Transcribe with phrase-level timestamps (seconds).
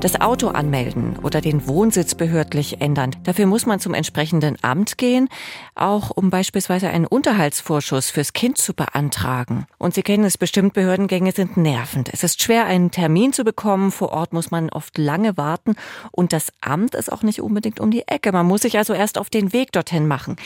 [0.00, 3.16] Das Auto anmelden oder den Wohnsitz behördlich ändern.
[3.24, 5.28] Dafür muss man zum entsprechenden Amt gehen,
[5.74, 9.66] auch um beispielsweise einen Unterhaltsvorschuss fürs Kind zu beantragen.
[9.78, 12.10] Und Sie kennen es bestimmt, Behördengänge sind nervend.
[12.12, 13.90] Es ist schwer, einen Termin zu bekommen.
[13.90, 15.76] Vor Ort muss man oft lange warten.
[16.12, 18.32] Und das Amt ist auch nicht unbedingt um die Ecke.
[18.32, 20.36] Man muss sich also erst auf den Weg dorthin machen.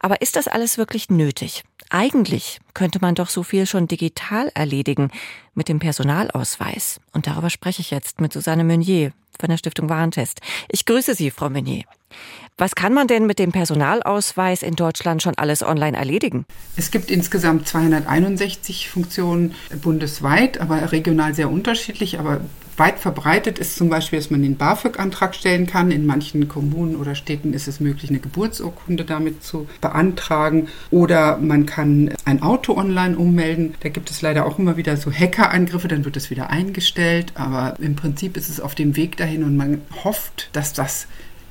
[0.00, 1.64] Aber ist das alles wirklich nötig?
[1.90, 5.10] Eigentlich könnte man doch so viel schon digital erledigen
[5.58, 7.00] mit dem Personalausweis.
[7.12, 10.40] Und darüber spreche ich jetzt mit Susanne Meunier von der Stiftung Warentest.
[10.68, 11.84] Ich grüße Sie, Frau Meunier.
[12.60, 16.44] Was kann man denn mit dem Personalausweis in Deutschland schon alles online erledigen?
[16.76, 22.18] Es gibt insgesamt 261 Funktionen bundesweit, aber regional sehr unterschiedlich.
[22.18, 22.40] Aber
[22.76, 25.92] weit verbreitet ist zum Beispiel, dass man den BAföG-Antrag stellen kann.
[25.92, 30.66] In manchen Kommunen oder Städten ist es möglich, eine Geburtsurkunde damit zu beantragen.
[30.90, 33.74] Oder man kann ein Auto online ummelden.
[33.80, 37.32] Da gibt es leider auch immer wieder so Hackerangriffe, dann wird es wieder eingestellt.
[37.36, 41.06] Aber im Prinzip ist es auf dem Weg dahin und man hofft, dass das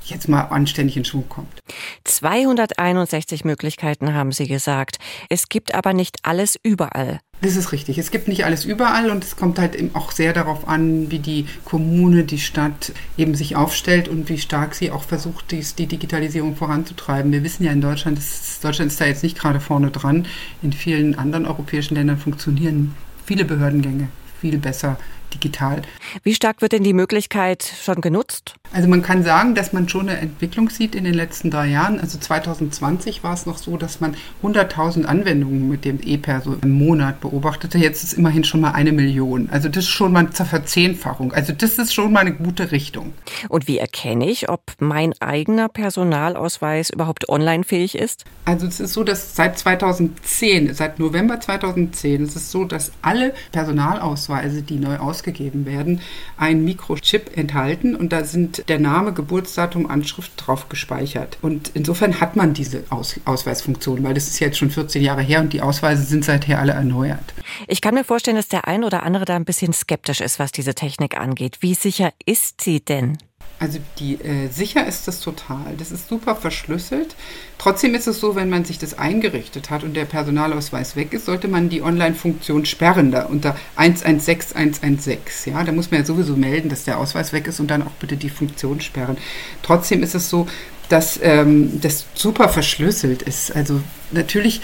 [0.09, 1.61] jetzt mal anständig in Schwung kommt.
[2.03, 4.97] 261 Möglichkeiten haben Sie gesagt.
[5.29, 7.19] Es gibt aber nicht alles überall.
[7.41, 7.99] Das ist richtig.
[7.99, 11.19] Es gibt nicht alles überall und es kommt halt eben auch sehr darauf an, wie
[11.19, 15.85] die Kommune, die Stadt eben sich aufstellt und wie stark sie auch versucht, dies, die
[15.85, 17.31] Digitalisierung voranzutreiben.
[17.31, 20.25] Wir wissen ja in Deutschland, dass Deutschland ist da jetzt nicht gerade vorne dran.
[20.63, 24.07] In vielen anderen europäischen Ländern funktionieren viele Behördengänge
[24.39, 24.97] viel besser
[25.33, 25.81] digital.
[26.23, 28.55] Wie stark wird denn die Möglichkeit schon genutzt?
[28.73, 31.99] Also man kann sagen, dass man schon eine Entwicklung sieht in den letzten drei Jahren.
[31.99, 36.71] Also 2020 war es noch so, dass man 100.000 Anwendungen mit dem E-Per so im
[36.71, 37.77] Monat beobachtete.
[37.77, 39.49] Jetzt ist immerhin schon mal eine Million.
[39.51, 41.33] Also das ist schon mal zur Verzehnfachung.
[41.33, 43.13] Also das ist schon mal eine gute Richtung.
[43.47, 48.25] Und wie erkenne ich, ob mein eigener Personalausweis überhaupt online fähig ist?
[48.45, 53.33] Also es ist so, dass seit 2010, seit November 2010, es ist so, dass alle
[53.51, 56.01] Personalausweise, die neu aus ausgegeben werden,
[56.37, 61.39] ein Mikrochip enthalten und da sind der Name, Geburtsdatum, Anschrift drauf gespeichert.
[61.41, 65.39] Und insofern hat man diese Aus Ausweisfunktion, weil das ist jetzt schon 14 Jahre her
[65.41, 67.33] und die Ausweise sind seither alle erneuert.
[67.67, 70.51] Ich kann mir vorstellen, dass der ein oder andere da ein bisschen skeptisch ist, was
[70.51, 71.57] diese Technik angeht.
[71.61, 73.17] Wie sicher ist sie denn?
[73.59, 75.75] Also die äh, sicher ist das total.
[75.77, 77.15] Das ist super verschlüsselt.
[77.57, 81.25] Trotzdem ist es so, wenn man sich das eingerichtet hat und der Personalausweis weg ist,
[81.25, 85.53] sollte man die Online-Funktion sperren da unter 116116.
[85.53, 87.91] Ja, da muss man ja sowieso melden, dass der Ausweis weg ist und dann auch
[87.99, 89.17] bitte die Funktion sperren.
[89.63, 90.47] Trotzdem ist es so,
[90.89, 93.55] dass ähm, das super verschlüsselt ist.
[93.55, 93.81] Also
[94.11, 94.61] natürlich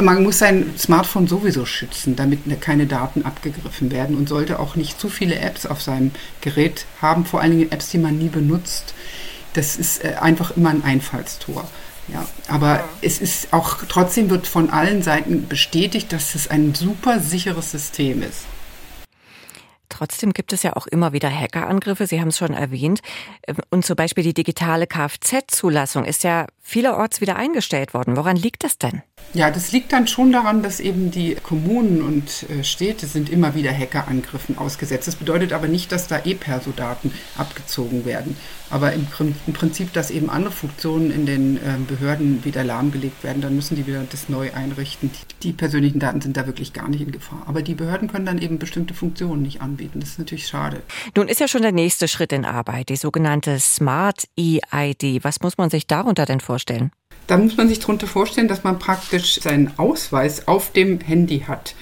[0.00, 4.76] man muss sein Smartphone sowieso schützen, damit ne, keine Daten abgegriffen werden und sollte auch
[4.76, 8.28] nicht zu viele Apps auf seinem Gerät haben, vor allen Dingen Apps, die man nie
[8.28, 8.94] benutzt.
[9.54, 11.68] Das ist äh, einfach immer ein Einfallstor.
[12.12, 12.88] Ja, aber ja.
[13.02, 18.22] es ist auch trotzdem wird von allen Seiten bestätigt, dass es ein super sicheres System
[18.22, 18.44] ist.
[19.90, 22.06] Trotzdem gibt es ja auch immer wieder Hackerangriffe.
[22.06, 23.00] Sie haben es schon erwähnt.
[23.70, 28.16] Und zum Beispiel die digitale Kfz-Zulassung ist ja vielerorts wieder eingestellt worden.
[28.16, 29.02] Woran liegt das denn?
[29.34, 33.54] Ja, das liegt dann schon daran, dass eben die Kommunen und äh, Städte sind immer
[33.54, 35.06] wieder Hackerangriffen ausgesetzt.
[35.06, 38.36] Das bedeutet aber nicht, dass da E-Perso-Daten abgezogen werden.
[38.70, 39.06] Aber im,
[39.46, 43.76] im, Prinzip, dass eben andere Funktionen in den ähm, Behörden wieder lahmgelegt werden, dann müssen
[43.76, 45.10] die wieder das neu einrichten.
[45.42, 47.42] Die persönlichen Daten sind da wirklich gar nicht in Gefahr.
[47.46, 50.00] Aber die Behörden können dann eben bestimmte Funktionen nicht anbieten.
[50.00, 50.82] Das ist natürlich schade.
[51.16, 55.24] Nun ist ja schon der nächste Schritt in Arbeit, die sogenannte Smart EID.
[55.24, 56.57] Was muss man sich darunter denn vorstellen?
[57.26, 61.74] Da muss man sich darunter vorstellen, dass man praktisch seinen Ausweis auf dem Handy hat.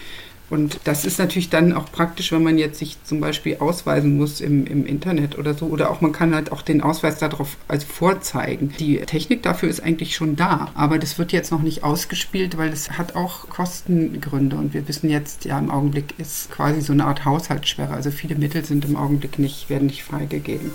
[0.48, 4.40] Und das ist natürlich dann auch praktisch, wenn man jetzt sich zum Beispiel ausweisen muss
[4.40, 5.66] im, im Internet oder so.
[5.66, 8.72] Oder auch man kann halt auch den Ausweis darauf als vorzeigen.
[8.78, 10.70] Die Technik dafür ist eigentlich schon da.
[10.74, 14.56] Aber das wird jetzt noch nicht ausgespielt, weil es hat auch Kostengründe.
[14.56, 17.94] Und wir wissen jetzt, ja, im Augenblick ist quasi so eine Art Haushaltssperre.
[17.94, 20.70] Also viele Mittel sind im Augenblick nicht, werden nicht freigegeben.